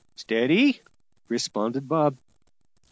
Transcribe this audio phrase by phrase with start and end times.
[0.15, 0.81] "Steady!"
[1.27, 2.17] responded Bob.